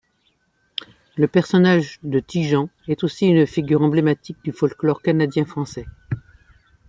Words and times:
Le 1.15 1.27
personnage 1.27 1.99
de 2.01 2.19
Ti-Jean 2.19 2.69
est 2.87 3.03
aussi 3.03 3.27
une 3.27 3.45
figure 3.45 3.83
emblématique 3.83 4.37
du 4.43 4.51
folklore 4.51 5.03
canadien-français. 5.03 5.85